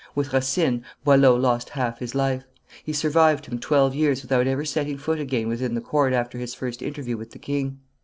With 0.15 0.33
Racine, 0.33 0.83
Boileau 1.03 1.35
lost 1.35 1.69
half 1.69 1.99
his 1.99 2.15
life. 2.15 2.43
He 2.83 2.91
survived 2.91 3.45
him 3.45 3.59
twelve 3.59 3.93
years 3.93 4.23
without 4.23 4.47
ever 4.47 4.65
setting 4.65 4.97
foot 4.97 5.19
again 5.19 5.47
within 5.47 5.75
the 5.75 5.79
court 5.79 6.11
after 6.11 6.39
his 6.39 6.55
first 6.55 6.81
interview 6.81 7.17
with 7.17 7.29
the 7.29 7.37
king. 7.37 7.81